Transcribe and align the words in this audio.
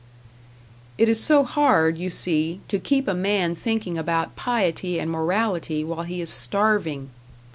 It 0.97 1.07
is 1.07 1.21
so 1.23 1.43
hard, 1.43 1.95
you 1.95 2.09
see, 2.09 2.59
to 2.69 2.79
keep 2.79 3.07
a 3.07 3.13
man 3.13 3.53
thinking 3.53 3.99
about 3.99 4.35
piety 4.35 4.99
and 4.99 5.11
morality 5.11 5.83
while 5.83 6.05
he 6.05 6.21
is 6.21 6.29
starving! 6.31 7.11